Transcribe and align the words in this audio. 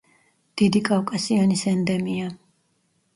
დიდი 0.61 0.79
კავკასიონის 0.87 1.65
ენდემია. 1.73 2.31